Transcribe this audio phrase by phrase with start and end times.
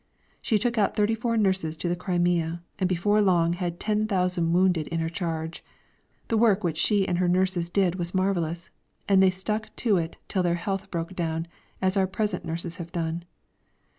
[0.41, 4.87] She took out thirty four nurses to the Crimea, and before long had 10,000 wounded
[4.87, 5.63] in her charge.
[6.27, 8.71] The work which she and her nurses did was marvellous,
[9.07, 11.45] and they stuck to it till their health broke down,
[11.83, 13.25] as our present nurses have done.